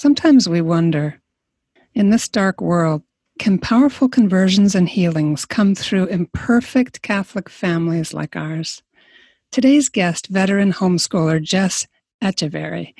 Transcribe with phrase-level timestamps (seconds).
[0.00, 1.20] Sometimes we wonder
[1.92, 3.02] in this dark world,
[3.38, 8.82] can powerful conversions and healings come through imperfect Catholic families like ours?
[9.50, 11.86] Today's guest, veteran homeschooler Jess
[12.22, 12.94] Echeverry,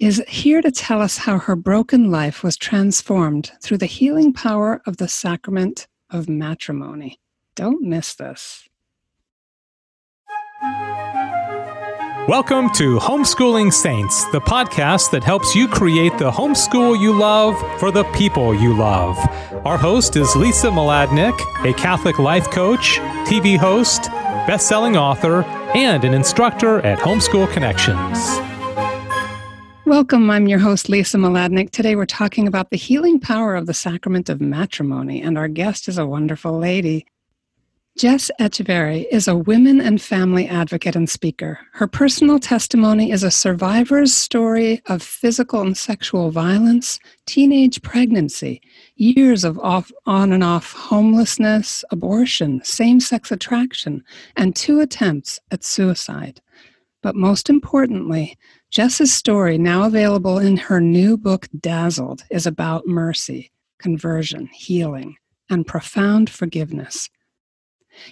[0.00, 4.82] is here to tell us how her broken life was transformed through the healing power
[4.84, 7.20] of the sacrament of matrimony.
[7.54, 8.68] Don't miss this.
[12.28, 17.92] Welcome to Homeschooling Saints, the podcast that helps you create the homeschool you love for
[17.92, 19.16] the people you love.
[19.64, 22.96] Our host is Lisa Mladinich, a Catholic life coach,
[23.28, 24.10] TV host,
[24.44, 25.44] best-selling author,
[25.76, 28.18] and an instructor at Homeschool Connections.
[29.84, 30.28] Welcome.
[30.28, 31.70] I'm your host, Lisa Mladinich.
[31.70, 35.86] Today we're talking about the healing power of the sacrament of matrimony, and our guest
[35.86, 37.06] is a wonderful lady.
[37.96, 41.58] Jess Echeverry is a women and family advocate and speaker.
[41.72, 48.60] Her personal testimony is a survivor's story of physical and sexual violence, teenage pregnancy,
[48.96, 54.04] years of off, on and off homelessness, abortion, same sex attraction,
[54.36, 56.42] and two attempts at suicide.
[57.02, 58.36] But most importantly,
[58.70, 65.16] Jess's story, now available in her new book, Dazzled, is about mercy, conversion, healing,
[65.48, 67.08] and profound forgiveness.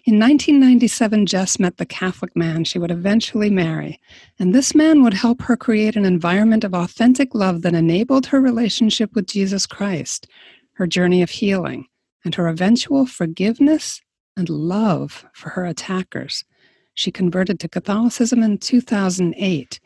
[0.04, 4.00] In 1997, Jess met the Catholic man she would eventually marry,
[4.38, 8.40] and this man would help her create an environment of authentic love that enabled her
[8.40, 10.27] relationship with Jesus Christ,
[10.74, 11.86] her journey of healing,
[12.24, 14.00] and her eventual forgiveness
[14.36, 16.44] and love for her attackers.
[16.94, 19.80] She converted to Catholicism in 2008.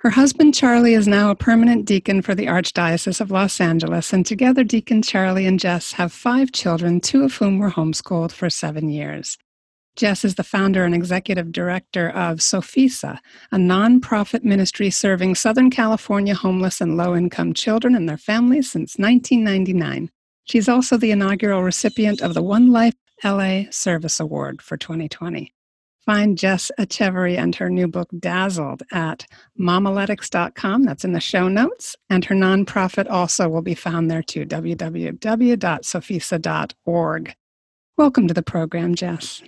[0.00, 4.24] Her husband Charlie is now a permanent deacon for the Archdiocese of Los Angeles, and
[4.24, 8.88] together Deacon Charlie and Jess have five children, two of whom were homeschooled for seven
[8.88, 9.36] years.
[9.96, 13.18] Jess is the founder and executive director of Sophisa,
[13.52, 18.96] a nonprofit ministry serving Southern California homeless and low income children and their families since
[18.96, 20.10] 1999.
[20.44, 25.52] She's also the inaugural recipient of the One Life LA Service Award for 2020.
[26.10, 29.24] Find Jess Echeverry and her new book, Dazzled, at
[29.60, 30.82] mommaletics.com.
[30.82, 31.94] That's in the show notes.
[32.10, 37.34] And her nonprofit also will be found there too, www.sophisa.org.
[37.96, 39.40] Welcome to the program, Jess.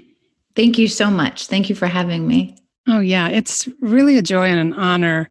[0.55, 1.49] Thank you so much.
[1.49, 2.55] Thank you for having me.
[2.87, 3.27] Oh, yeah.
[3.27, 5.29] It's really a joy and an honor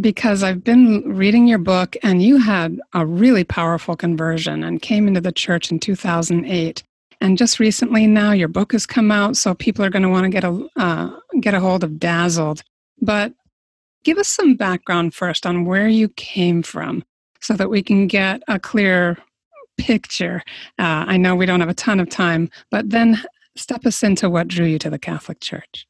[0.00, 5.06] because I've been reading your book and you had a really powerful conversion and came
[5.06, 6.82] into the church in 2008.
[7.20, 10.24] And just recently now, your book has come out, so people are going to want
[10.24, 11.10] to get a uh,
[11.40, 12.62] get a hold of Dazzled.
[13.00, 13.34] But
[14.04, 17.04] give us some background first on where you came from,
[17.40, 19.18] so that we can get a clear
[19.76, 20.42] picture.
[20.78, 23.22] Uh, I know we don't have a ton of time, but then
[23.56, 25.86] step us into what drew you to the Catholic Church.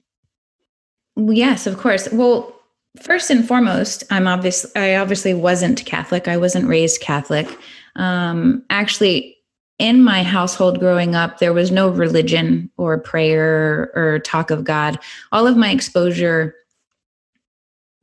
[1.16, 2.08] Yes, of course.
[2.12, 2.56] Well,
[3.02, 4.66] first and foremost, I'm obvious.
[4.74, 6.28] I obviously wasn't Catholic.
[6.28, 7.48] I wasn't raised Catholic.
[7.96, 9.36] Um, actually,
[9.80, 14.98] in my household growing up, there was no religion or prayer or talk of God.
[15.32, 16.54] All of my exposure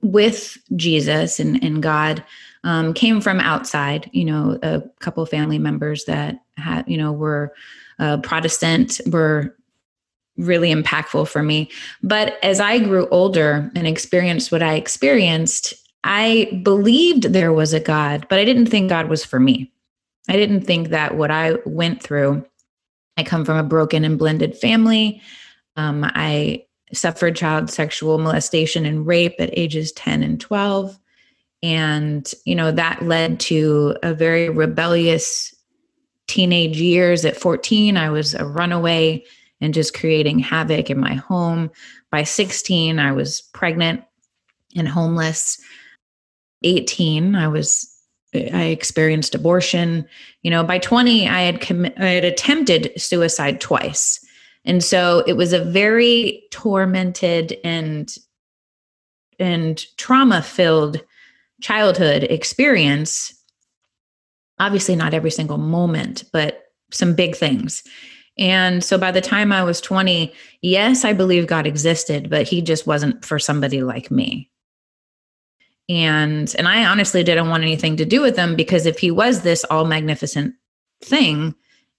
[0.02, 2.24] with Jesus and, and God
[2.64, 4.10] um, came from outside.
[4.12, 7.54] You know, a couple of family members that had, you know, were
[8.00, 9.56] uh, Protestant were
[10.38, 11.70] really impactful for me.
[12.04, 15.74] But as I grew older and experienced what I experienced,
[16.04, 19.72] I believed there was a God, but I didn't think God was for me.
[20.28, 22.46] I didn't think that what I went through,
[23.18, 25.22] I come from a broken and blended family.
[25.76, 30.98] Um, I suffered child sexual molestation and rape at ages 10 and 12.
[31.64, 35.56] And, you know, that led to a very rebellious
[36.28, 37.26] teenage years.
[37.26, 39.24] At 14, I was a runaway
[39.60, 41.72] and just creating havoc in my home.
[42.12, 44.04] By 16, I was pregnant
[44.76, 45.60] and homeless.
[46.64, 47.97] 18, I was
[48.54, 50.08] I experienced abortion.
[50.44, 54.24] You know, by 20, I had com- I had attempted suicide twice.
[54.66, 58.16] And so it was a very tormented and
[59.40, 61.02] and trauma-filled
[61.62, 63.34] childhood experience.
[64.60, 67.84] Obviously not every single moment, but some big things.
[68.40, 72.62] And so by the time I was 20, yes, I believe God existed, but he
[72.62, 74.50] just wasn't for somebody like me
[75.90, 79.42] and and i honestly didn't want anything to do with him because if he was
[79.42, 80.54] this all magnificent
[81.02, 81.56] thing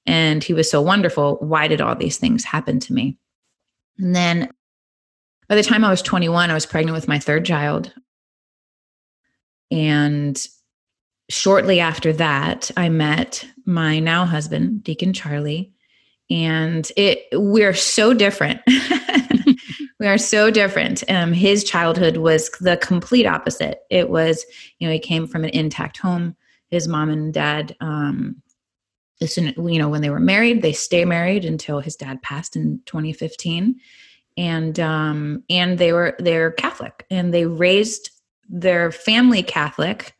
[0.07, 3.17] and he was so wonderful why did all these things happen to me?
[3.99, 4.51] And then
[5.49, 7.93] by the time i was 21 i was pregnant with my third child.
[9.71, 10.43] And
[11.29, 15.73] shortly after that i met my now husband deacon charlie.
[16.31, 18.61] And it we're so different
[19.99, 21.03] we are so different.
[21.09, 23.81] Um, his childhood was the complete opposite.
[23.91, 24.45] It was,
[24.79, 26.37] you know, he came from an intact home.
[26.71, 28.43] His mom and dad, um,
[29.21, 32.55] as soon, you know, when they were married, they stay married until his dad passed
[32.55, 33.81] in 2015,
[34.37, 38.11] and um, and they were they're Catholic, and they raised
[38.49, 40.15] their family Catholic,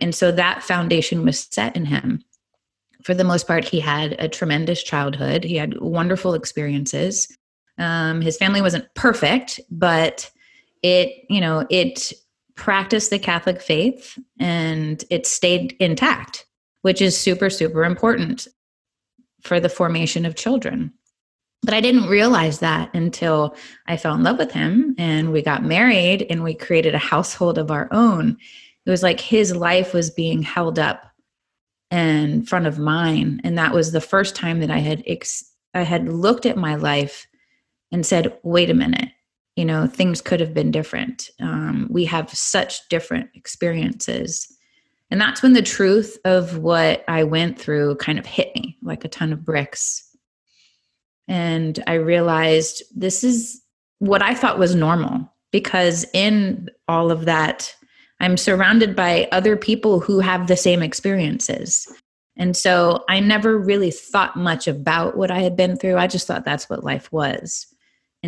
[0.00, 2.24] and so that foundation was set in him.
[3.04, 5.44] For the most part, he had a tremendous childhood.
[5.44, 7.28] He had wonderful experiences
[7.78, 10.30] um, his family wasn't perfect, but
[10.82, 12.12] it, you know, it
[12.54, 16.46] practiced the Catholic faith and it stayed intact,
[16.82, 18.48] which is super, super important
[19.42, 20.92] for the formation of children.
[21.62, 23.56] But I didn't realize that until
[23.86, 27.58] I fell in love with him and we got married and we created a household
[27.58, 28.36] of our own.
[28.84, 31.02] It was like his life was being held up
[31.90, 33.40] in front of mine.
[33.42, 36.76] And that was the first time that I had ex- I had looked at my
[36.76, 37.26] life
[37.96, 39.08] and said, wait a minute,
[39.56, 41.30] you know, things could have been different.
[41.40, 44.52] Um, we have such different experiences.
[45.10, 49.06] And that's when the truth of what I went through kind of hit me like
[49.06, 50.14] a ton of bricks.
[51.26, 53.62] And I realized this is
[53.98, 57.74] what I thought was normal because in all of that,
[58.20, 61.90] I'm surrounded by other people who have the same experiences.
[62.36, 65.96] And so I never really thought much about what I had been through.
[65.96, 67.66] I just thought that's what life was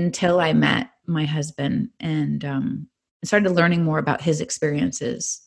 [0.00, 2.88] until I met my husband and um,
[3.24, 5.40] started learning more about his experiences.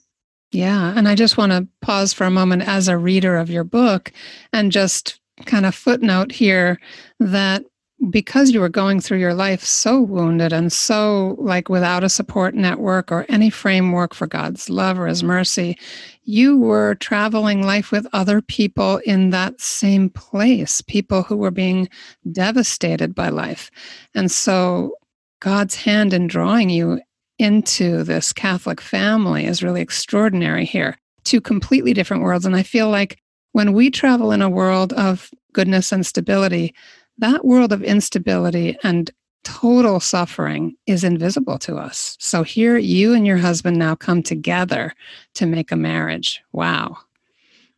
[0.52, 0.94] Yeah.
[0.96, 4.12] And I just want to pause for a moment as a reader of your book
[4.52, 6.80] and just kind of footnote here
[7.20, 7.64] that
[8.10, 12.56] because you were going through your life so wounded and so like without a support
[12.56, 15.78] network or any framework for God's love or his mercy,
[16.24, 21.90] you were traveling life with other people in that same place, people who were being
[22.32, 23.70] devastated by life.
[24.16, 24.96] And so
[25.40, 27.02] God's hand in drawing you
[27.38, 30.98] into this Catholic family is really extraordinary here.
[31.24, 32.46] Two completely different worlds.
[32.46, 33.20] And I feel like
[33.52, 36.74] when we travel in a world of goodness and stability,
[37.18, 39.12] that world of instability and
[39.44, 42.16] total suffering is invisible to us.
[42.20, 44.94] So here you and your husband now come together
[45.36, 46.42] to make a marriage.
[46.52, 46.98] Wow.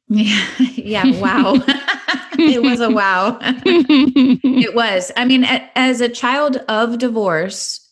[0.10, 0.46] Yeah,
[0.76, 1.54] yeah, wow.
[2.38, 3.40] it was a wow.
[3.42, 5.12] it was.
[5.16, 5.46] I mean,
[5.76, 7.90] as a child of divorce,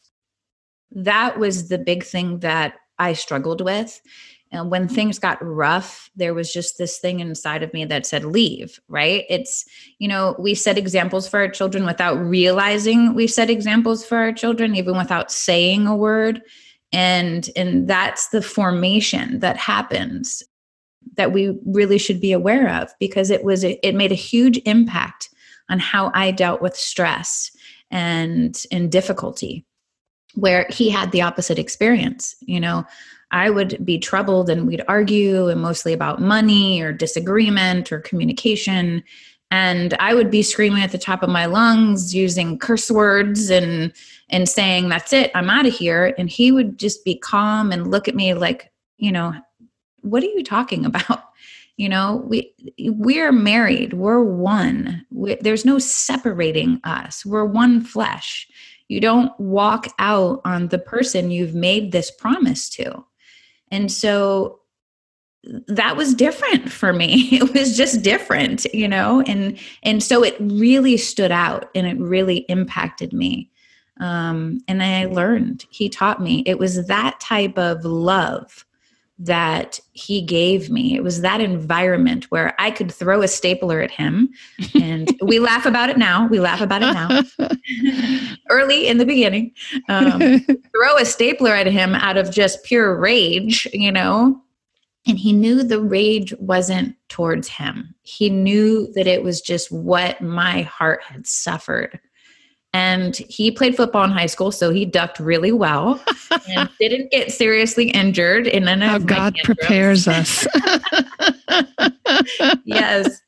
[0.91, 4.01] that was the big thing that I struggled with
[4.51, 4.95] and when mm-hmm.
[4.95, 9.25] things got rough there was just this thing inside of me that said leave right?
[9.29, 9.65] It's
[9.99, 14.33] you know we set examples for our children without realizing we set examples for our
[14.33, 16.41] children even without saying a word.
[16.93, 20.43] And and that's the formation that happens
[21.17, 25.29] that we really should be aware of because it was it made a huge impact
[25.69, 27.51] on how i dealt with stress
[27.89, 29.65] and and difficulty
[30.35, 32.85] where he had the opposite experience you know
[33.31, 39.03] I would be troubled and we'd argue and mostly about money or disagreement or communication.
[39.49, 43.93] And I would be screaming at the top of my lungs using curse words and
[44.29, 46.13] and saying, That's it, I'm out of here.
[46.17, 49.33] And he would just be calm and look at me like, you know,
[50.01, 51.23] what are you talking about?
[51.77, 53.93] You know, we we're married.
[53.93, 55.05] We're one.
[55.09, 57.25] We, there's no separating us.
[57.25, 58.47] We're one flesh.
[58.87, 63.05] You don't walk out on the person you've made this promise to.
[63.71, 64.59] And so
[65.67, 67.29] that was different for me.
[67.41, 71.97] It was just different, you know, and and so it really stood out and it
[71.99, 73.49] really impacted me.
[73.99, 75.65] Um, and I learned.
[75.69, 76.43] He taught me.
[76.45, 78.65] It was that type of love
[79.23, 80.95] that he gave me.
[80.95, 84.29] It was that environment where I could throw a stapler at him.
[84.73, 86.27] And we laugh about it now.
[86.27, 88.29] We laugh about it now.
[88.49, 89.53] Early in the beginning,
[89.89, 90.19] um,
[90.75, 94.41] throw a stapler at him out of just pure rage, you know.
[95.07, 97.93] And he knew the rage wasn't towards him.
[98.01, 101.99] He knew that it was just what my heart had suffered
[102.73, 106.01] and he played football in high school, so he ducked really well
[106.49, 110.47] and didn't get seriously injured in an How God prepares us.
[112.65, 113.21] yes.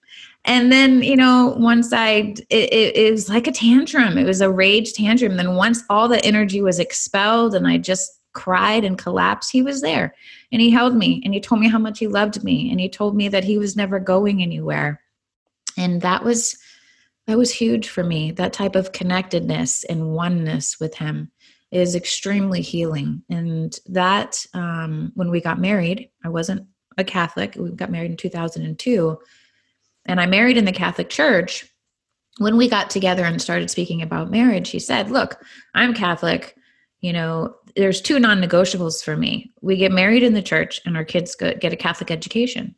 [0.45, 4.17] And then, you know, once I, it, it, it was like a tantrum.
[4.17, 5.37] It was a rage tantrum.
[5.37, 9.81] Then once all the energy was expelled and I just cried and collapsed, he was
[9.81, 10.15] there
[10.51, 12.89] and he held me and he told me how much he loved me and he
[12.89, 15.01] told me that he was never going anywhere.
[15.77, 16.57] And that was,
[17.27, 18.31] that was huge for me.
[18.31, 21.31] That type of connectedness and oneness with him
[21.71, 23.23] is extremely healing.
[23.29, 27.55] And that, um, when we got married, I wasn't a Catholic.
[27.57, 29.17] We got married in 2002.
[30.05, 31.69] And I married in the Catholic Church.
[32.39, 35.39] when we got together and started speaking about marriage, he said, Look,
[35.75, 36.55] I'm Catholic.
[36.99, 39.51] You know, there's two non negotiables for me.
[39.61, 42.73] We get married in the church and our kids get a Catholic education.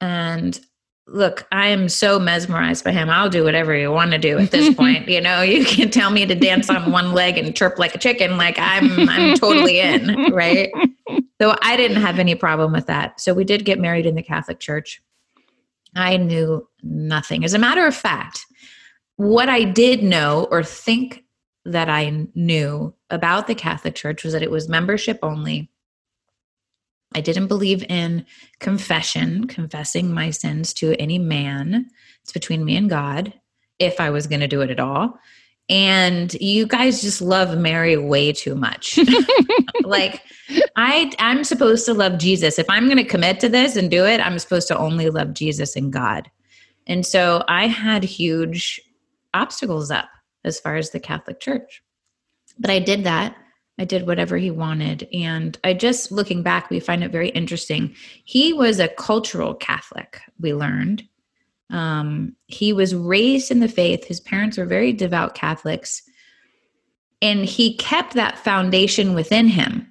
[0.00, 0.58] And
[1.06, 3.10] look, I am so mesmerized by him.
[3.10, 5.08] I'll do whatever you want to do at this point.
[5.08, 7.98] You know, you can tell me to dance on one leg and chirp like a
[7.98, 8.36] chicken.
[8.36, 10.70] Like I'm, I'm totally in, right?
[11.40, 13.20] So I didn't have any problem with that.
[13.20, 15.02] So we did get married in the Catholic Church.
[15.94, 17.44] I knew nothing.
[17.44, 18.46] As a matter of fact,
[19.16, 21.24] what I did know or think
[21.64, 25.70] that I knew about the Catholic Church was that it was membership only.
[27.14, 28.26] I didn't believe in
[28.60, 31.88] confession, confessing my sins to any man.
[32.22, 33.32] It's between me and God,
[33.78, 35.18] if I was going to do it at all.
[35.68, 38.98] And you guys just love Mary way too much.
[39.84, 40.22] like
[40.76, 42.58] I I'm supposed to love Jesus.
[42.58, 45.34] If I'm going to commit to this and do it, I'm supposed to only love
[45.34, 46.30] Jesus and God.
[46.86, 48.80] And so I had huge
[49.34, 50.08] obstacles up
[50.44, 51.82] as far as the Catholic Church.
[52.58, 53.36] But I did that.
[53.78, 55.08] I did whatever he wanted.
[55.12, 57.94] And I just, looking back, we find it very interesting.
[58.24, 61.04] He was a cultural Catholic, we learned.
[61.70, 64.04] Um, he was raised in the faith.
[64.04, 66.02] His parents were very devout Catholics.
[67.22, 69.88] And he kept that foundation within him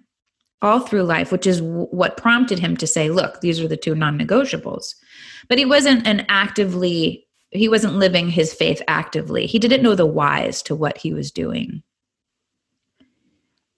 [0.62, 3.78] all through life, which is w- what prompted him to say, look, these are the
[3.78, 4.94] two non negotiables.
[5.50, 9.46] But he wasn't an actively he wasn't living his faith actively.
[9.46, 11.84] He didn't know the whys to what he was doing.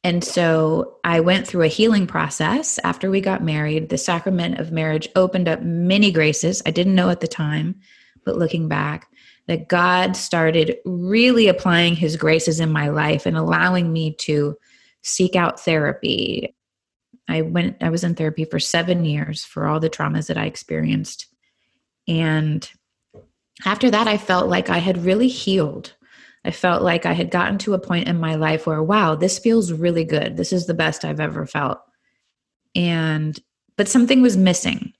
[0.03, 3.89] And so I went through a healing process after we got married.
[3.89, 6.61] The sacrament of marriage opened up many graces.
[6.65, 7.79] I didn't know at the time,
[8.25, 9.07] but looking back,
[9.47, 14.57] that God started really applying his graces in my life and allowing me to
[15.01, 16.55] seek out therapy.
[17.29, 20.45] I went I was in therapy for 7 years for all the traumas that I
[20.45, 21.27] experienced.
[22.07, 22.69] And
[23.65, 25.93] after that, I felt like I had really healed.
[26.45, 29.39] I felt like I had gotten to a point in my life where, wow, this
[29.39, 30.35] feels really good.
[30.35, 31.79] This is the best I've ever felt.
[32.75, 33.39] And,
[33.77, 34.93] but something was missing.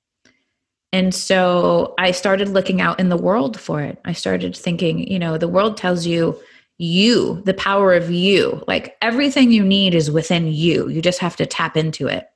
[0.94, 4.00] And so I started looking out in the world for it.
[4.06, 6.40] I started thinking, you know, the world tells you,
[6.78, 10.88] you, the power of you, like everything you need is within you.
[10.90, 12.28] You just have to tap into it.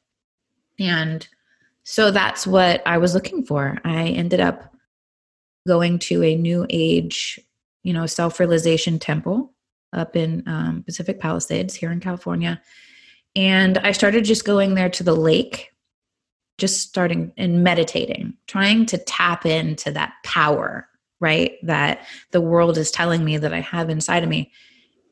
[0.80, 1.28] And
[1.84, 3.78] so that's what I was looking for.
[3.84, 4.74] I ended up
[5.68, 7.40] going to a new age,
[7.84, 9.54] you know, self realization temple
[9.94, 12.62] up in um, Pacific Palisades here in California.
[13.36, 15.72] And I started just going there to the lake,
[16.58, 20.88] just starting and meditating, trying to tap into that power,
[21.20, 21.54] right?
[21.64, 24.52] That the world is telling me that I have inside of me.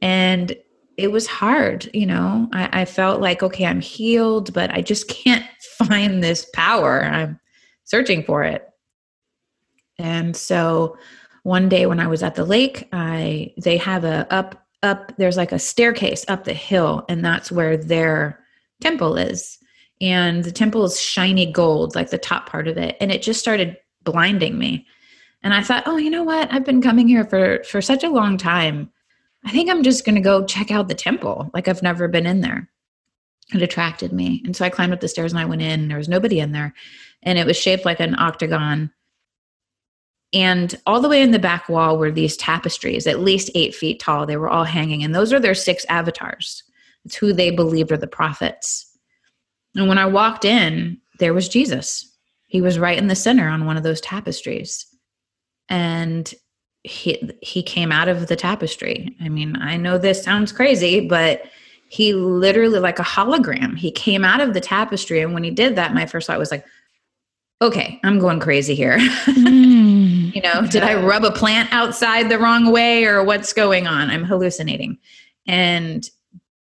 [0.02, 0.56] And
[0.98, 2.50] it was hard, you know.
[2.54, 5.46] I, I felt like, okay, I'm healed, but I just can't
[5.78, 7.04] find this power.
[7.04, 7.40] I'm
[7.84, 8.68] searching for it.
[9.98, 10.98] And so
[11.46, 15.38] one day when I was at the lake, I they have a up up there's
[15.38, 18.40] like a staircase up the hill and that's where their
[18.82, 19.60] temple is.
[20.02, 23.40] And the temple is shiny gold, like the top part of it, and it just
[23.40, 24.88] started blinding me.
[25.44, 26.52] And I thought, "Oh, you know what?
[26.52, 28.92] I've been coming here for for such a long time.
[29.46, 31.52] I think I'm just going to go check out the temple.
[31.54, 32.68] Like I've never been in there."
[33.54, 34.42] It attracted me.
[34.46, 35.82] And so I climbed up the stairs and I went in.
[35.82, 36.74] And there was nobody in there.
[37.22, 38.90] And it was shaped like an octagon
[40.36, 44.02] and all the way in the back wall were these tapestries, at least eight feet
[44.02, 44.26] tall.
[44.26, 46.62] They were all hanging, and those are their six avatars.
[47.06, 48.86] It's who they believed are the prophets.
[49.76, 52.12] And when I walked in, there was Jesus.
[52.48, 54.86] He was right in the center on one of those tapestries.
[55.70, 56.32] And
[56.84, 59.16] he he came out of the tapestry.
[59.22, 61.44] I mean, I know this sounds crazy, but
[61.88, 63.78] he literally like a hologram.
[63.78, 66.52] He came out of the tapestry and when he did that, my first thought was
[66.52, 66.66] like,
[67.62, 68.98] okay, I'm going crazy here.
[69.36, 73.88] Mm, you know, did I rub a plant outside the wrong way or what's going
[73.88, 74.10] on?
[74.10, 74.98] I'm hallucinating.
[75.48, 76.10] And,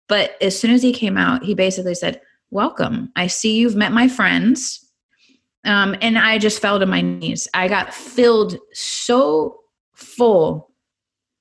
[0.08, 2.22] but as soon as he came out, he basically said,
[2.52, 3.12] Welcome.
[3.16, 4.84] I see you've met my friends.
[5.66, 7.48] Um, and I just fell to my knees.
[7.54, 9.60] I got filled so
[9.94, 10.70] full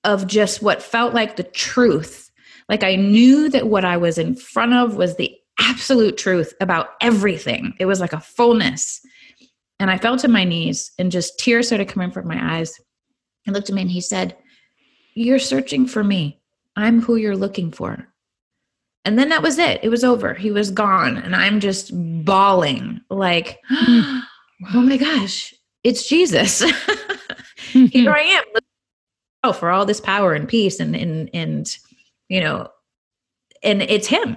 [0.04, 2.30] of just what felt like the truth.
[2.68, 6.90] Like I knew that what I was in front of was the absolute truth about
[7.00, 7.74] everything.
[7.78, 9.00] It was like a fullness.
[9.82, 12.78] And I fell to my knees and just tears started coming from my eyes.
[13.42, 14.36] He looked at me and he said,
[15.14, 16.40] You're searching for me.
[16.76, 18.06] I'm who you're looking for.
[19.04, 19.80] And then that was it.
[19.82, 20.34] It was over.
[20.34, 21.16] He was gone.
[21.16, 21.90] And I'm just
[22.24, 24.22] bawling, like, oh
[24.72, 26.60] my gosh, it's Jesus.
[27.72, 28.44] Here I am.
[29.42, 31.76] Oh, for all this power and peace and and and
[32.28, 32.68] you know,
[33.64, 34.36] and it's him.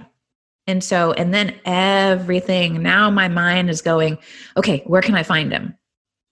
[0.66, 4.18] And so, and then everything, now my mind is going,
[4.56, 5.76] okay, where can I find him?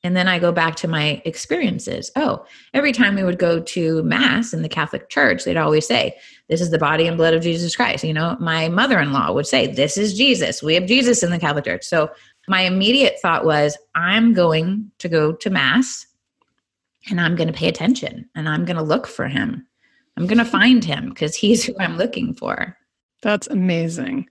[0.05, 2.11] And then I go back to my experiences.
[2.15, 6.15] Oh, every time we would go to Mass in the Catholic Church, they'd always say,
[6.51, 8.05] This is the body and blood of Jesus Christ.
[8.05, 10.63] You know, my mother in law would say, This is Jesus.
[10.63, 11.85] We have Jesus in the Catholic Church.
[11.85, 12.11] So
[12.49, 16.07] my immediate thought was, I'm going to go to Mass
[17.09, 19.67] and I'm going to pay attention and I'm going to look for him.
[20.19, 22.77] I'm going to find him because he's who I'm looking for.
[23.25, 24.29] That's amazing.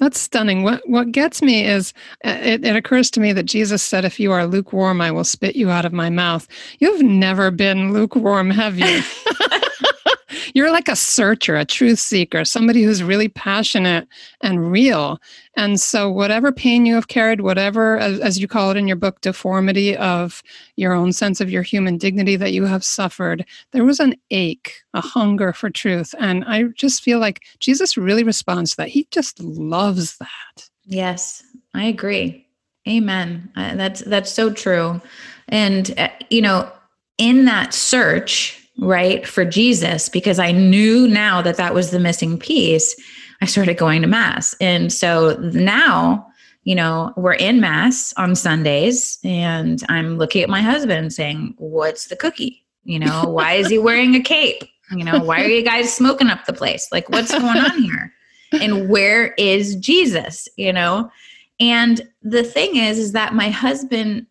[0.00, 0.64] That's stunning.
[0.64, 4.18] What what gets me is uh, it, it, occurs to me that Jesus said, "If
[4.18, 6.48] you are lukewarm, I will spit you out of my mouth."
[6.80, 9.00] You've never been lukewarm, have you?
[10.54, 14.08] You're like a searcher, a truth seeker, somebody who's really passionate
[14.40, 15.20] and real.
[15.56, 18.96] And so, whatever pain you have carried, whatever, as, as you call it in your
[18.96, 20.42] book, deformity of
[20.76, 24.82] your own sense of your human dignity that you have suffered, there was an ache,
[24.94, 26.14] a hunger for truth.
[26.18, 28.88] And I just feel like Jesus really responds to that.
[28.88, 30.68] He just loves that.
[30.84, 31.42] Yes,
[31.74, 32.46] I agree.
[32.88, 33.50] Amen.
[33.56, 35.00] That's that's so true.
[35.48, 36.70] And uh, you know,
[37.18, 42.38] in that search, right, for Jesus, because I knew now that that was the missing
[42.38, 42.96] piece,
[43.40, 44.54] I started going to Mass.
[44.60, 46.26] And so now,
[46.64, 52.06] you know, we're in Mass on Sundays, and I'm looking at my husband saying, What's
[52.06, 52.64] the cookie?
[52.84, 54.62] You know, why is he wearing a cape?
[54.92, 56.88] You know, why are you guys smoking up the place?
[56.92, 58.12] Like, what's going on here?
[58.52, 60.48] And where is Jesus?
[60.56, 61.10] You know?
[61.58, 64.26] And the thing is, is that my husband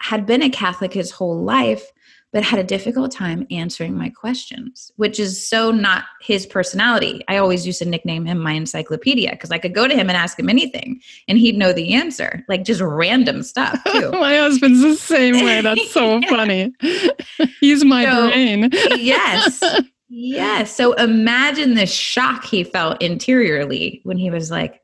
[0.00, 1.90] had been a Catholic his whole life,
[2.32, 7.24] but had a difficult time answering my questions, which is so not his personality.
[7.28, 10.16] I always used to nickname him my encyclopedia because I could go to him and
[10.16, 14.12] ask him anything and he'd know the answer, like just random stuff too.
[14.12, 15.60] my husband's the same way.
[15.62, 16.28] That's so yeah.
[16.28, 16.72] funny.
[17.60, 18.70] He's my so, brain.
[18.72, 19.62] yes.
[20.08, 20.76] Yes.
[20.76, 24.80] So imagine the shock he felt interiorly when he was like,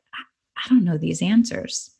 [0.57, 1.91] I don't know these answers.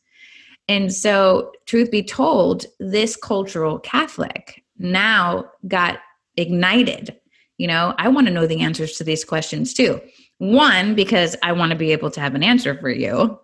[0.70, 6.00] And so, truth be told, this cultural Catholic now got
[6.36, 7.16] ignited.
[7.58, 10.00] You know, I want to know the answers to these questions too.
[10.38, 13.38] One, because I want to be able to have an answer for you,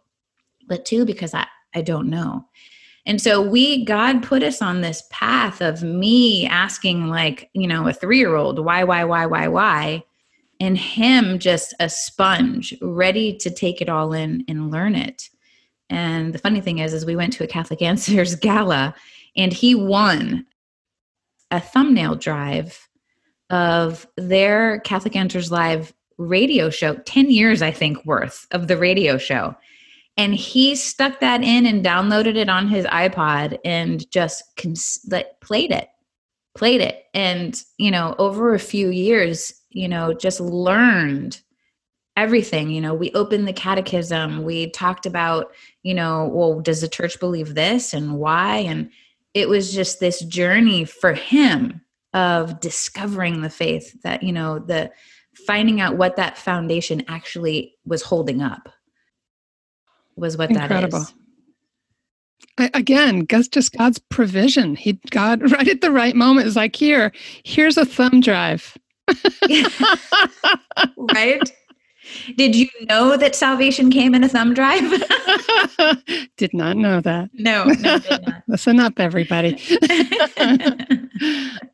[0.68, 2.46] but two, because I, I don't know.
[3.06, 7.86] And so we, God put us on this path of me asking, like, you know,
[7.86, 10.04] a three year old, why, why, why, why, why?
[10.60, 15.28] And him just a sponge, ready to take it all in and learn it.
[15.90, 18.94] And the funny thing is, is we went to a Catholic Answers gala
[19.36, 20.46] and he won
[21.54, 22.88] a thumbnail drive
[23.50, 29.18] of their Catholic Answers Live radio show, 10 years, I think, worth of the radio
[29.18, 29.54] show.
[30.16, 35.40] And he stuck that in and downloaded it on his iPod and just cons- like,
[35.40, 35.88] played it,
[36.56, 37.04] played it.
[37.14, 41.40] And, you know, over a few years, you know, just learned
[42.16, 42.70] everything.
[42.70, 47.18] You know, we opened the catechism, we talked about, you know, well, does the church
[47.20, 48.58] believe this and why?
[48.58, 48.90] And,
[49.34, 51.80] it was just this journey for him
[52.14, 54.90] of discovering the faith that you know the
[55.46, 58.68] finding out what that foundation actually was holding up
[60.16, 61.00] was what Incredible.
[61.00, 61.12] that
[62.66, 62.70] is.
[62.72, 64.76] Again just god's provision.
[64.76, 68.76] He god right at the right moment is like here here's a thumb drive.
[70.96, 71.52] Right
[72.36, 74.82] did you know that salvation came in a thumb drive?
[76.36, 77.30] did not know that.
[77.34, 77.98] No, no
[78.48, 79.60] Listen up, everybody.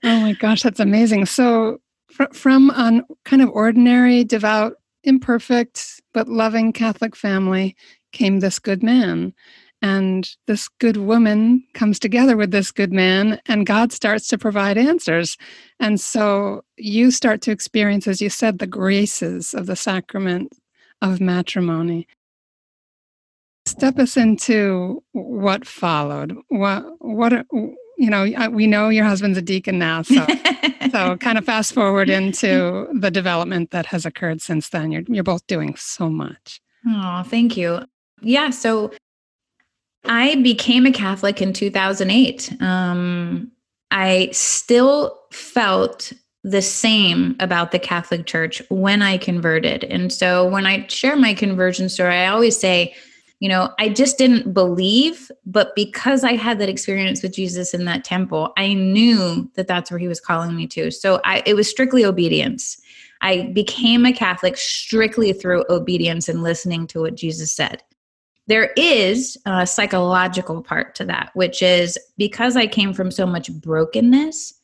[0.05, 1.27] oh my gosh, that's amazing.
[1.27, 7.77] So, fr- from an kind of ordinary, devout, imperfect, but loving Catholic family
[8.13, 9.33] came this good man.
[9.83, 14.77] And this good woman comes together with this good man, and God starts to provide
[14.77, 15.39] answers.
[15.79, 20.53] And so you start to experience, as you said, the graces of the sacrament
[21.01, 22.07] of matrimony.
[23.65, 26.37] Step us into what followed.
[26.49, 30.27] What, what, you know, we know your husband's a deacon now, so
[30.91, 34.91] so kind of fast forward into the development that has occurred since then.
[34.91, 36.61] You're you're both doing so much.
[36.87, 37.85] Oh, thank you.
[38.23, 38.91] Yeah, so
[40.05, 42.61] I became a Catholic in 2008.
[42.61, 43.51] Um,
[43.91, 49.85] I still felt the same about the Catholic Church when I converted.
[49.85, 52.95] And so when I share my conversion story, I always say,
[53.41, 57.85] you know, I just didn't believe, but because I had that experience with Jesus in
[57.87, 60.91] that temple, I knew that that's where he was calling me to.
[60.91, 62.81] So I, it was strictly obedience.
[63.23, 67.83] I became a Catholic strictly through obedience and listening to what Jesus said
[68.51, 73.49] there is a psychological part to that, which is because I came from so much
[73.53, 74.55] brokenness,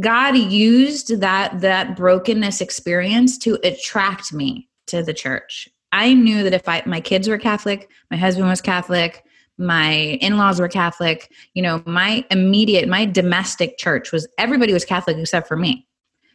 [0.00, 5.68] God used that that brokenness experience to attract me to the church.
[5.92, 9.22] I knew that if I my kids were Catholic, my husband was Catholic,
[9.58, 15.16] my in-laws were catholic you know my immediate my domestic church was everybody was catholic
[15.16, 15.86] except for me.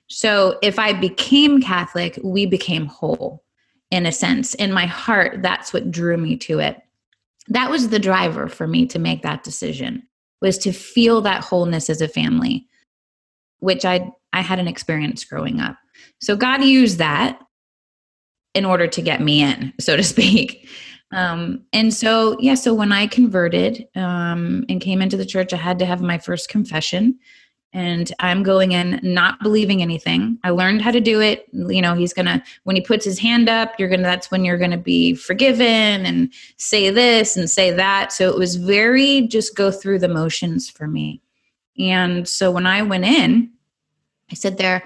[0.08, 3.44] So if i became catholic we became whole
[3.92, 4.56] in a sense.
[4.56, 6.82] In my heart that's what drew me to it
[7.48, 10.04] that was the driver for me to make that decision
[10.42, 12.68] was to feel that wholeness as a family
[13.60, 15.78] which i i had an experience growing up.
[16.22, 17.40] So god used that
[18.54, 20.68] in order to get me in so to speak.
[21.14, 25.58] Um, and so yeah so when i converted um, and came into the church i
[25.58, 27.20] had to have my first confession
[27.74, 30.38] and i'm going in not believing anything.
[30.44, 31.48] I learned how to do it.
[31.54, 34.58] You know he's gonna when he puts his hand up you're gonna that's when you're
[34.58, 38.12] gonna be forgiven and say this and say that.
[38.12, 41.22] So it was very just go through the motions for me.
[41.80, 43.52] And so when i went in
[44.32, 44.84] i said there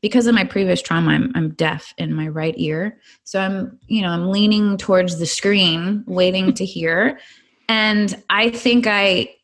[0.00, 3.00] because of my previous trauma I'm, I'm deaf in my right ear.
[3.24, 7.20] So i'm you know i'm leaning towards the screen waiting to hear.
[7.68, 9.34] And i think i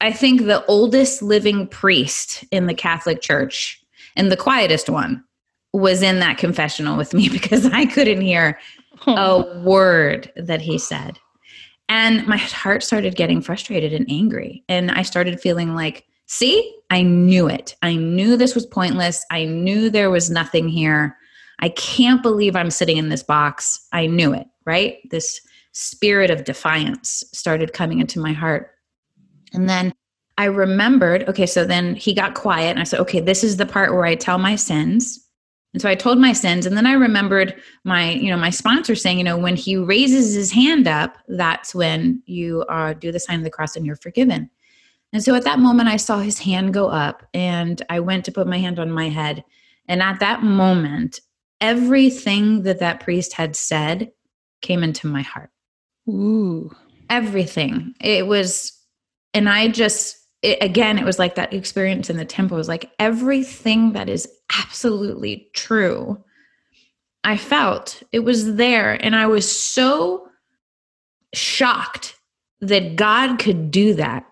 [0.00, 3.82] i think the oldest living priest in the catholic church
[4.16, 5.22] and the quietest one
[5.72, 8.58] was in that confessional with me because i couldn't hear
[9.06, 11.18] a word that he said
[11.88, 17.02] and my heart started getting frustrated and angry and i started feeling like See, I
[17.02, 17.74] knew it.
[17.80, 19.24] I knew this was pointless.
[19.30, 21.16] I knew there was nothing here.
[21.60, 23.88] I can't believe I'm sitting in this box.
[23.92, 24.98] I knew it, right?
[25.10, 25.40] This
[25.72, 28.72] spirit of defiance started coming into my heart.
[29.52, 29.94] And then
[30.36, 33.66] I remembered, okay, so then he got quiet and I said, okay, this is the
[33.66, 35.24] part where I tell my sins.
[35.74, 38.94] And so I told my sins and then I remembered my, you know, my sponsor
[38.94, 43.20] saying, you know, when he raises his hand up, that's when you uh, do the
[43.20, 44.48] sign of the cross and you're forgiven.
[45.12, 48.32] And so at that moment, I saw his hand go up and I went to
[48.32, 49.44] put my hand on my head.
[49.88, 51.20] And at that moment,
[51.60, 54.12] everything that that priest had said
[54.62, 55.50] came into my heart.
[56.08, 56.70] Ooh.
[57.10, 57.94] Everything.
[58.00, 58.72] It was,
[59.34, 62.90] and I just, it, again, it was like that experience in the temple was like
[62.98, 66.22] everything that is absolutely true.
[67.24, 68.92] I felt it was there.
[69.04, 70.28] And I was so
[71.34, 72.16] shocked
[72.60, 74.24] that God could do that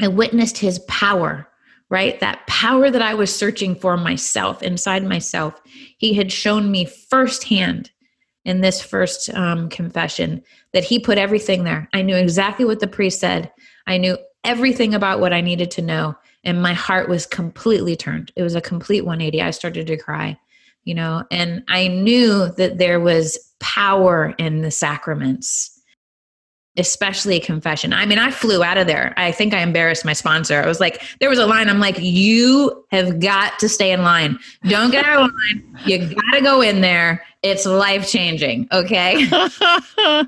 [0.00, 1.46] I witnessed his power,
[1.90, 2.18] right?
[2.20, 5.60] That power that I was searching for myself, inside myself.
[5.98, 7.90] He had shown me firsthand
[8.44, 11.88] in this first um, confession that he put everything there.
[11.92, 13.52] I knew exactly what the priest said,
[13.86, 16.16] I knew everything about what I needed to know.
[16.44, 18.32] And my heart was completely turned.
[18.36, 19.42] It was a complete 180.
[19.42, 20.38] I started to cry,
[20.84, 25.80] you know, and I knew that there was power in the sacraments
[26.76, 27.92] especially confession.
[27.92, 29.12] I mean, I flew out of there.
[29.16, 30.62] I think I embarrassed my sponsor.
[30.62, 31.68] I was like, there was a line.
[31.68, 34.38] I'm like, you have got to stay in line.
[34.64, 35.78] Don't get out of line.
[35.84, 37.24] You got to go in there.
[37.42, 38.68] It's life changing.
[38.72, 39.24] Okay.
[39.28, 40.24] so,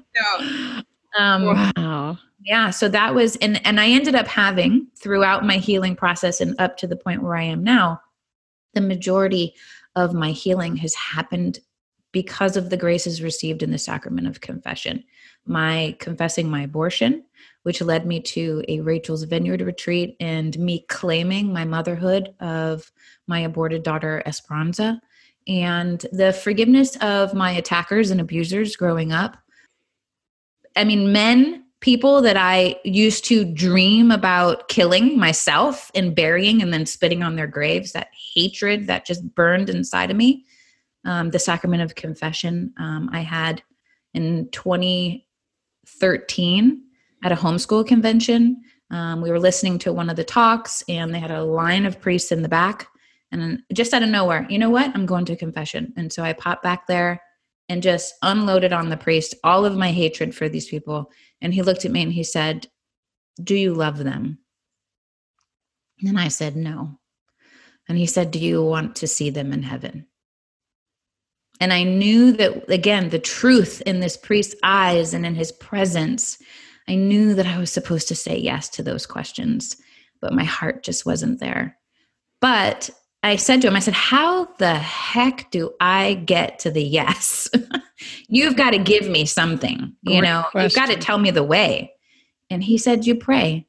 [1.19, 1.45] um,
[1.77, 2.19] wow.
[2.45, 2.71] Yeah.
[2.71, 6.77] So that was, and, and I ended up having throughout my healing process and up
[6.79, 8.01] to the point where I am now,
[8.75, 9.55] the majority
[9.95, 11.61] of my healing has happened
[12.11, 15.05] because of the graces received in the sacrament of confession
[15.47, 17.25] my confessing my abortion,
[17.63, 22.91] which led me to a Rachel's Vineyard retreat and me claiming my motherhood of
[23.27, 25.01] my aborted daughter Esperanza,
[25.49, 29.37] and the forgiveness of my attackers and abusers growing up.
[30.77, 36.73] I mean, men, people that I used to dream about killing myself and burying and
[36.73, 40.47] then spitting on their graves, that hatred that just burned inside of me.
[41.05, 43.63] Um, the sacrament of confession um, I had
[44.15, 46.83] in 2013
[47.25, 48.63] at a homeschool convention.
[48.93, 52.01] Um, we were listening to one of the talks, and they had a line of
[52.01, 52.87] priests in the back.
[53.33, 54.95] And just out of nowhere, you know what?
[54.95, 55.93] I'm going to confession.
[55.97, 57.21] And so I popped back there
[57.69, 61.11] and just unloaded on the priest all of my hatred for these people.
[61.43, 62.69] And he looked at me and he said,
[63.43, 64.39] Do you love them?
[66.01, 66.99] And I said, No.
[67.89, 70.07] And he said, Do you want to see them in heaven?
[71.61, 76.39] And I knew that, again, the truth in this priest's eyes and in his presence,
[76.89, 79.77] I knew that I was supposed to say yes to those questions,
[80.21, 81.77] but my heart just wasn't there.
[82.41, 82.91] But
[83.23, 87.49] I said to him, I said, How the heck do I get to the yes?
[88.29, 90.63] You've got to give me something, you Great know, question.
[90.65, 91.93] you've got to tell me the way.
[92.51, 93.67] And he said, You pray.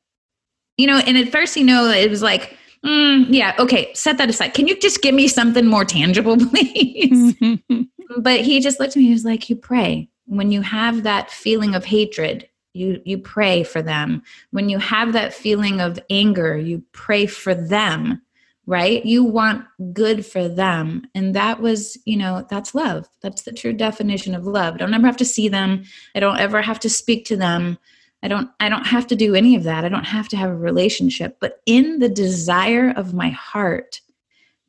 [0.77, 4.29] You know, and at first, you know, it was like, mm, yeah, okay, set that
[4.29, 4.55] aside.
[4.55, 7.35] Can you just give me something more tangible, please?
[8.17, 10.09] but he just looked at me, he was like, You pray.
[10.25, 14.23] When you have that feeling of hatred, you you pray for them.
[14.49, 18.21] When you have that feeling of anger, you pray for them.
[18.65, 19.06] Right?
[19.06, 21.04] You want good for them.
[21.13, 23.10] And that was, you know, that's love.
[23.21, 24.76] That's the true definition of love.
[24.76, 25.84] I don't ever have to see them.
[26.15, 27.78] I don't ever have to speak to them.
[28.21, 29.84] I don't I don't have to do any of that.
[29.84, 31.38] I don't have to have a relationship.
[31.41, 33.99] But in the desire of my heart,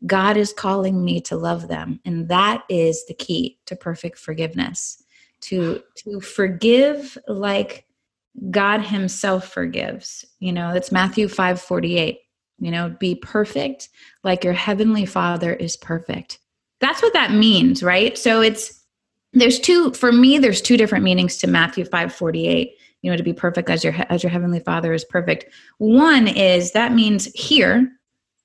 [0.06, 2.00] God is calling me to love them.
[2.04, 5.04] And that is the key to perfect forgiveness.
[5.42, 7.86] To to forgive like
[8.50, 10.24] God himself forgives.
[10.40, 12.18] You know, it's Matthew 5 48
[12.58, 13.88] you know be perfect
[14.22, 16.38] like your heavenly father is perfect.
[16.80, 18.16] That's what that means right?
[18.16, 18.84] So it's
[19.34, 23.22] there's two for me there's two different meanings to matthew 5 48 you know to
[23.22, 25.46] be perfect as your as your heavenly father is perfect.
[25.78, 27.90] One is that means here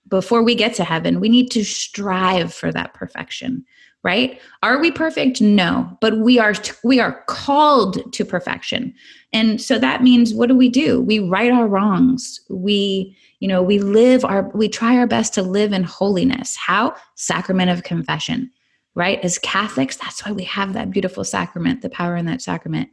[0.08, 3.65] before we get to heaven we need to strive for that perfection
[4.02, 4.39] right?
[4.63, 5.41] Are we perfect?
[5.41, 8.93] No but we are we are called to perfection.
[9.32, 11.02] And so that means what do we do?
[11.02, 12.41] We right our wrongs.
[12.50, 16.56] We you know we live our we try our best to live in holiness.
[16.56, 16.95] How?
[17.15, 18.52] Sacrament of confession
[18.95, 19.19] right?
[19.23, 22.89] As catholics that's why we have that beautiful sacrament the power in that sacrament.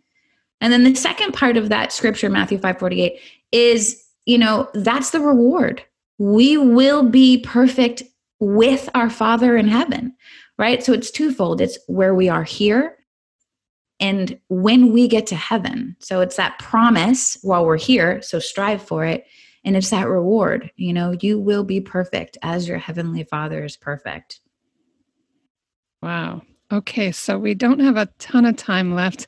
[0.61, 3.21] And then the second part of that scripture matthew 548
[3.53, 5.83] is you know that's the reward.
[6.19, 8.03] We will be perfect
[8.41, 10.15] with our father in heaven
[10.59, 10.83] right?
[10.83, 11.61] So it's twofold.
[11.61, 12.97] It's where we are here
[14.01, 15.97] and when we get to heaven.
[16.01, 19.27] So it's that promise while we're here so strive for it
[19.67, 20.71] and it's that reward.
[20.77, 24.41] You know, you will be perfect as your heavenly father is perfect.
[26.01, 26.43] Wow.
[26.73, 29.27] Okay, so we don't have a ton of time left,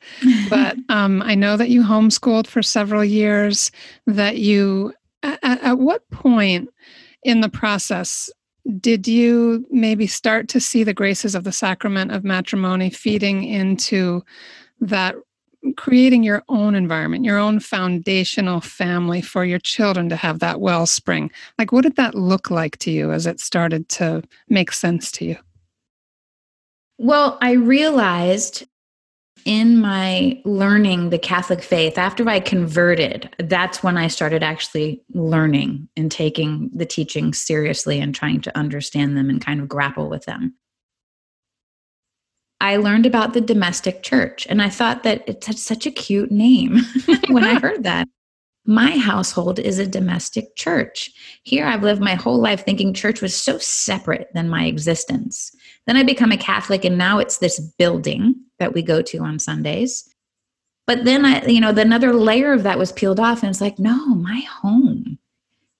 [0.48, 3.70] but um, I know that you homeschooled for several years.
[4.06, 6.68] That you, at, at what point
[7.24, 8.30] in the process
[8.80, 14.22] did you maybe start to see the graces of the sacrament of matrimony feeding into
[14.80, 15.16] that
[15.76, 21.30] creating your own environment, your own foundational family for your children to have that wellspring.
[21.58, 25.24] Like, what did that look like to you as it started to make sense to
[25.24, 25.36] you?
[26.98, 28.66] Well, I realized
[29.44, 35.88] in my learning the Catholic faith, after I converted, that's when I started actually learning
[35.96, 40.24] and taking the teachings seriously and trying to understand them and kind of grapple with
[40.24, 40.54] them.
[42.60, 46.32] I learned about the domestic church and I thought that it's had such a cute
[46.32, 46.80] name
[47.28, 48.08] when I heard that.
[48.66, 51.10] My household is a domestic church.
[51.44, 55.54] Here I've lived my whole life thinking church was so separate than my existence.
[55.86, 59.38] Then I become a Catholic and now it's this building that we go to on
[59.38, 60.12] Sundays.
[60.86, 63.60] But then I, you know, the another layer of that was peeled off and it's
[63.60, 65.18] like, no, my home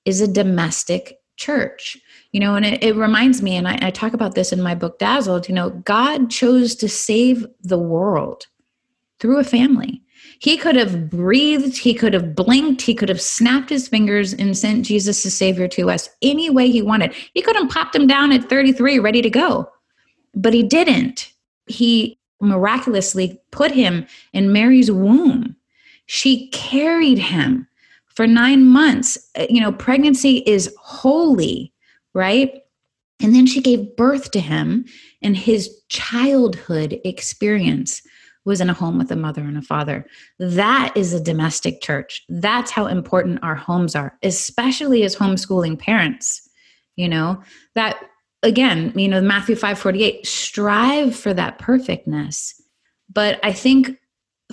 [0.04, 1.96] is a domestic church
[2.32, 4.74] you know and it, it reminds me and I, I, talk about this in my
[4.74, 8.46] book dazzled you know god chose to save the world
[9.18, 10.02] through a family.
[10.40, 14.56] He could have breathed he could have blinked he could have snapped his fingers and
[14.56, 17.12] sent jesus as savior to us any way he wanted.
[17.34, 19.70] He could have popped him down at 33 ready to go
[20.34, 21.32] but he didn't.
[21.66, 25.56] He miraculously put him in mary's womb.
[26.06, 27.66] She carried him
[28.18, 31.72] for nine months uh, you know pregnancy is holy
[32.18, 32.62] right?
[33.20, 34.84] And then she gave birth to him,
[35.22, 38.02] and his childhood experience
[38.44, 40.06] was in a home with a mother and a father.
[40.38, 42.24] That is a domestic church.
[42.28, 46.48] That's how important our homes are, especially as homeschooling parents.
[46.96, 47.42] You know,
[47.74, 47.98] that
[48.42, 52.60] again, you know, Matthew 5 48, strive for that perfectness.
[53.12, 53.96] But I think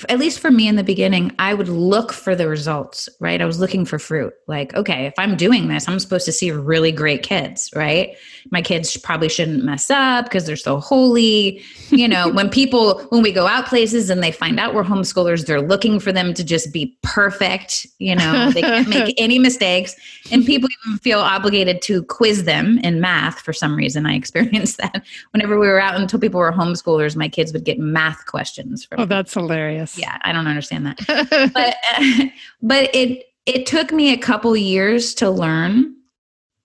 [0.10, 3.42] at least for me in the beginning, I would look for the results, right?
[3.42, 4.34] I was looking for fruit.
[4.46, 8.14] Like, okay, if I'm doing this, I'm supposed to see really great kids, right?
[8.52, 11.64] My kids probably shouldn't mess up because they're so holy.
[11.92, 15.46] You know, when people, when we go out places and they find out we're homeschoolers,
[15.46, 17.88] they're looking for them to just be perfect.
[17.98, 19.96] You know, they can't make any mistakes.
[20.30, 24.06] And people even feel obligated to quiz them in math for some reason.
[24.06, 27.80] I experienced that whenever we were out until people were homeschoolers, my kids would get
[27.80, 28.84] math questions.
[28.84, 29.85] From oh, that's hilarious.
[29.98, 31.52] Yeah, I don't understand that.
[31.54, 32.26] but uh,
[32.62, 35.96] but it it took me a couple years to learn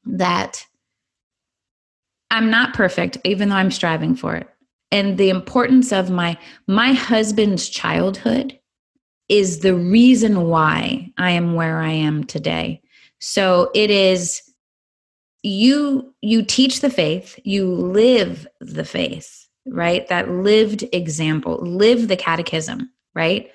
[0.04, 0.66] that
[2.30, 4.48] I'm not perfect even though I'm striving for it.
[4.90, 8.58] And the importance of my my husband's childhood
[9.28, 12.82] is the reason why I am where I am today.
[13.20, 14.42] So it is
[15.42, 20.06] you you teach the faith, you live the faith, right?
[20.08, 23.50] That lived example, live the catechism right?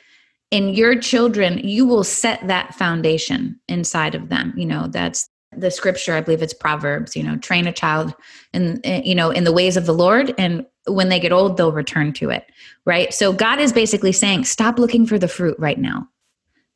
[0.52, 4.54] In your children, you will set that foundation inside of them.
[4.56, 8.14] You know, that's the scripture, I believe it's Proverbs, you know, train a child
[8.54, 10.36] in, eh, you know, in the ways of the Lord.
[10.38, 12.46] And when they get old, they'll return to it,
[12.86, 13.12] right?
[13.12, 16.08] So God is basically saying, stop looking for the fruit right now.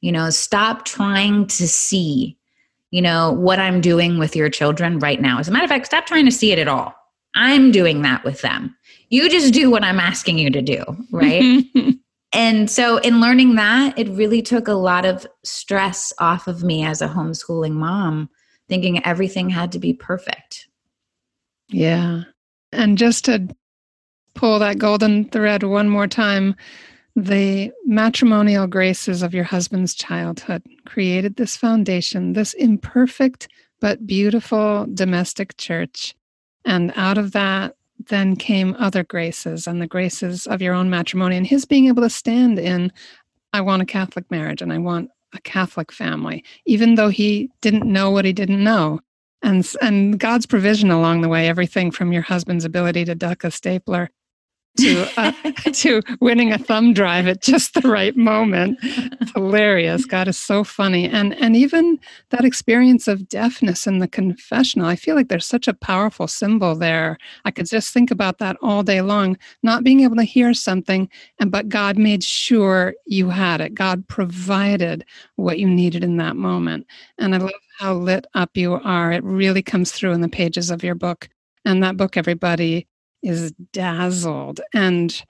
[0.01, 2.39] You know, stop trying to see
[2.91, 5.39] you know, what I'm doing with your children right now.
[5.39, 6.95] As a matter of fact, stop trying to see it at all.
[7.35, 8.75] I'm doing that with them.
[9.09, 11.63] You just do what I'm asking you to do, right?
[12.31, 16.85] and so, in learning that, it really took a lot of stress off of me
[16.85, 18.29] as a homeschooling mom,
[18.67, 20.67] thinking everything had to be perfect.
[21.69, 22.23] Yeah.
[22.71, 23.47] And just to
[24.35, 26.55] pull that golden thread one more time,
[27.15, 33.47] the matrimonial graces of your husband's childhood created this foundation, this imperfect
[33.81, 36.15] but beautiful domestic church.
[36.63, 37.75] And out of that,
[38.07, 42.03] then came other graces and the graces of your own matrimony and his being able
[42.03, 42.91] to stand in,
[43.53, 47.91] I want a Catholic marriage and I want a Catholic family, even though he didn't
[47.91, 48.99] know what he didn't know.
[49.41, 53.51] And, and God's provision along the way, everything from your husband's ability to duck a
[53.51, 54.09] stapler
[54.79, 55.31] to uh,
[55.73, 58.77] to winning a thumb drive at just the right moment.
[58.81, 60.05] It's hilarious.
[60.05, 64.87] God is so funny, and and even that experience of deafness in the confessional.
[64.87, 67.17] I feel like there's such a powerful symbol there.
[67.45, 69.37] I could just think about that all day long.
[69.63, 73.73] Not being able to hear something, and but God made sure you had it.
[73.73, 76.87] God provided what you needed in that moment,
[77.17, 79.11] and I love how lit up you are.
[79.11, 81.29] It really comes through in the pages of your book.
[81.65, 82.87] And that book, everybody,
[83.21, 85.23] is dazzled and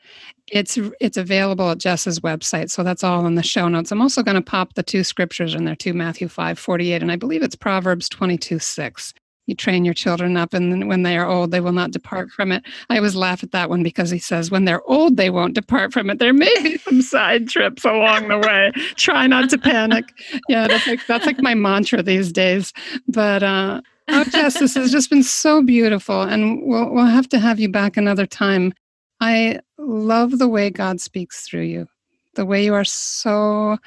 [0.51, 3.91] it's it's available at jess's website so that's all in the show notes.
[3.91, 7.11] I'm also going to pop the two scriptures in there too matthew 5 48 and
[7.11, 9.13] i believe it's proverbs 22 6
[9.49, 12.51] you train your children up and when they are old they will not depart from
[12.51, 12.63] it.
[12.89, 15.91] I always laugh at that one because he says when they're old they won't depart
[15.91, 16.19] from it.
[16.19, 18.71] There may be some side trips along the way.
[18.95, 20.05] Try not to panic.
[20.47, 22.71] Yeah that's like that's like my mantra these days.
[23.07, 27.39] But uh oh, Jess, this has just been so beautiful, and we'll we'll have to
[27.39, 28.73] have you back another time.
[29.19, 31.87] I love the way God speaks through you,
[32.35, 33.77] the way you are so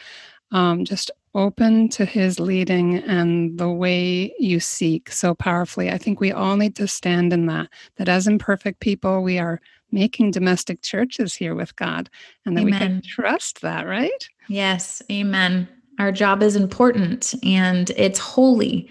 [0.51, 5.91] um, just open to His leading, and the way you seek so powerfully.
[5.91, 7.69] I think we all need to stand in that.
[7.97, 12.11] That as imperfect people, we are making domestic churches here with God,
[12.45, 12.73] and that amen.
[12.73, 14.29] we can trust that, right?
[14.49, 15.69] Yes, Amen.
[15.99, 18.91] Our job is important and it's holy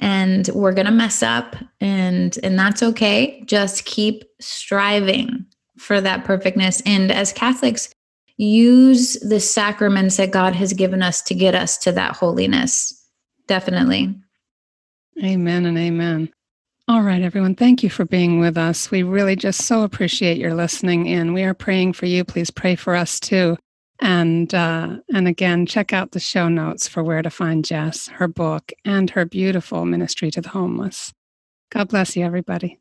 [0.00, 3.42] and we're going to mess up and and that's okay.
[3.46, 5.46] Just keep striving
[5.78, 6.82] for that perfectness.
[6.86, 7.92] And as catholics
[8.36, 12.92] use the sacraments that god has given us to get us to that holiness.
[13.46, 14.14] Definitely.
[15.22, 16.30] Amen and amen.
[16.88, 17.54] All right everyone.
[17.54, 18.90] Thank you for being with us.
[18.90, 21.32] We really just so appreciate your listening in.
[21.32, 22.24] We are praying for you.
[22.24, 23.56] Please pray for us too
[24.00, 28.28] and uh, and again, check out the show notes for where to find Jess, her
[28.28, 31.12] book, and her beautiful ministry to the homeless.
[31.70, 32.78] God bless you, everybody.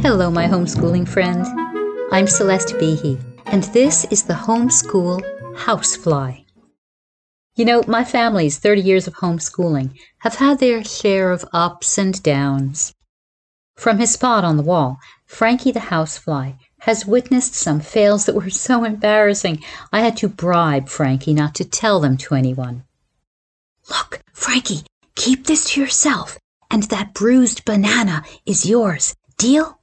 [0.00, 1.46] Hello, my homeschooling friend.
[2.12, 5.22] I'm Celeste Behe, and this is the Homeschool
[5.56, 6.43] Housefly.
[7.56, 12.20] You know, my family's 30 years of homeschooling have had their share of ups and
[12.20, 12.94] downs.
[13.76, 18.50] From his spot on the wall, Frankie the housefly has witnessed some fails that were
[18.50, 19.62] so embarrassing
[19.92, 22.82] I had to bribe Frankie not to tell them to anyone.
[23.88, 24.82] Look, Frankie,
[25.14, 26.38] keep this to yourself,
[26.72, 29.14] and that bruised banana is yours.
[29.38, 29.78] Deal?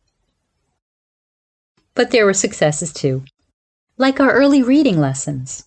[1.95, 3.23] But there were successes too,
[3.97, 5.63] like our early reading lessons.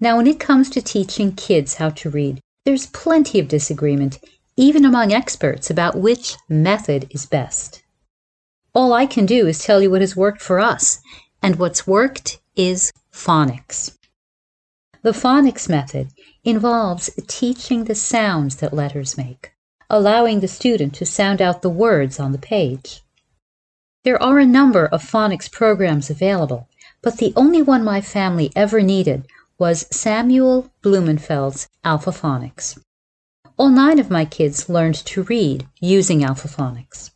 [0.00, 4.20] Now, when it comes to teaching kids how to read, there's plenty of disagreement,
[4.56, 7.82] even among experts, about which method is best.
[8.74, 11.00] All I can do is tell you what has worked for us,
[11.42, 13.96] and what's worked is phonics.
[15.02, 16.08] The phonics method
[16.44, 19.52] involves teaching the sounds that letters make,
[19.90, 23.02] allowing the student to sound out the words on the page.
[24.04, 26.68] There are a number of phonics programs available,
[27.02, 29.26] but the only one my family ever needed
[29.58, 32.78] was Samuel Blumenfeld's Alphaphonics.
[33.56, 37.10] All nine of my kids learned to read using Alphaphonics.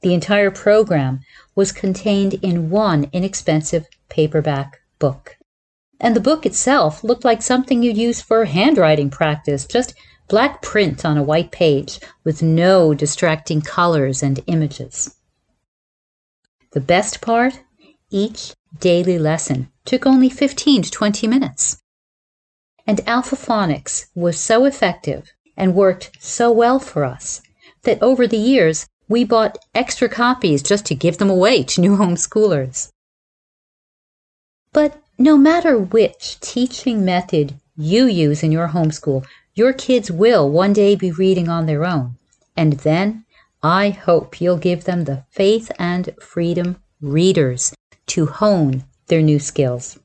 [0.00, 1.20] The entire program
[1.54, 5.36] was contained in one inexpensive paperback book.
[6.00, 9.94] And the book itself looked like something you'd use for handwriting practice, just
[10.28, 15.16] black print on a white page with no distracting colors and images.
[16.72, 17.60] The best part?
[18.10, 21.78] Each daily lesson took only 15 to 20 minutes.
[22.86, 27.42] And Alphaphonics was so effective and worked so well for us
[27.82, 31.96] that over the years we bought extra copies just to give them away to new
[32.02, 32.90] homeschoolers.
[34.72, 40.72] But no matter which teaching method you use in your homeschool, your kids will one
[40.72, 42.16] day be reading on their own.
[42.56, 43.24] And then
[43.62, 47.74] I hope you'll give them the faith and freedom readers
[48.06, 49.98] to hone their new skills.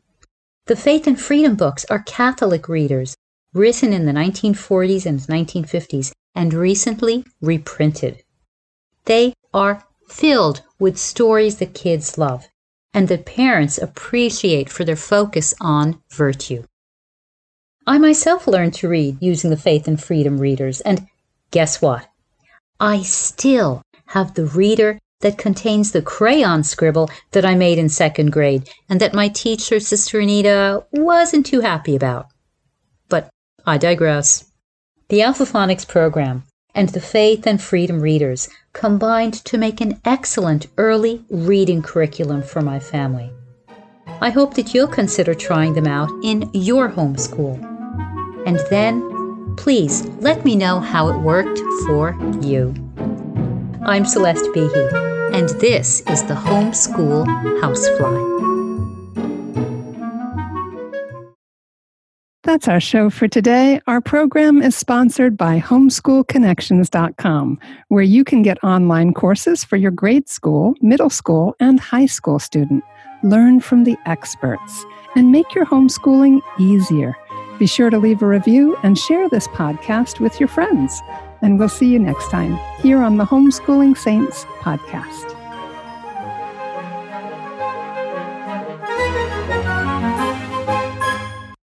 [0.66, 3.16] The Faith and Freedom books are Catholic readers
[3.54, 8.24] written in the 1940s and 1950s and recently reprinted.
[9.06, 12.48] They are filled with stories that kids love
[12.94, 16.64] and that parents appreciate for their focus on virtue.
[17.86, 21.08] I myself learned to read using the Faith and Freedom readers, and
[21.52, 22.10] guess what?
[22.80, 28.32] I still have the reader that contains the crayon scribble that I made in second
[28.32, 32.28] grade and that my teacher, Sister Anita, wasn't too happy about.
[33.10, 33.30] But
[33.66, 34.46] I digress.
[35.10, 36.44] The Alphaphonics program
[36.76, 42.62] and the Faith and Freedom readers combined to make an excellent early reading curriculum for
[42.62, 43.32] my family.
[44.22, 47.58] I hope that you'll consider trying them out in your homeschool.
[48.46, 52.87] And then, please let me know how it worked for you.
[53.90, 57.26] I'm Celeste Behe, and this is the Homeschool
[57.62, 58.36] Housefly.
[62.44, 63.80] That's our show for today.
[63.88, 70.28] Our program is sponsored by homeschoolconnections.com, where you can get online courses for your grade
[70.28, 72.84] school, middle school, and high school student.
[73.24, 74.86] Learn from the experts
[75.16, 77.16] and make your homeschooling easier.
[77.58, 81.02] Be sure to leave a review and share this podcast with your friends.
[81.42, 85.37] And we'll see you next time here on the Homeschooling Saints podcast.